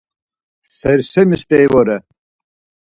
[0.77, 1.97] Sersemi steri vore.